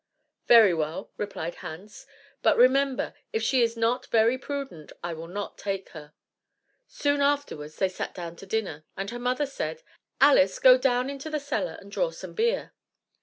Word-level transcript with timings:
"Very 0.47 0.73
well," 0.73 1.11
replied 1.17 1.57
Hans; 1.61 2.07
"but 2.41 2.57
remember, 2.57 3.13
if 3.31 3.43
she 3.43 3.61
is 3.61 3.77
not 3.77 4.07
very 4.07 4.35
prudent, 4.35 4.91
I 5.03 5.13
will 5.13 5.27
not 5.27 5.59
take 5.59 5.89
her." 5.89 6.15
Soon 6.87 7.21
afterwards 7.21 7.75
they 7.75 7.87
sat 7.89 8.15
down 8.15 8.35
to 8.37 8.47
dinner, 8.47 8.83
and 8.97 9.11
her 9.11 9.19
mother 9.19 9.45
said, 9.45 9.83
"Alice, 10.19 10.57
go 10.57 10.75
down 10.79 11.07
into 11.11 11.29
the 11.29 11.39
cellar 11.39 11.77
and 11.79 11.91
draw 11.91 12.09
some 12.09 12.33
beer." 12.33 12.73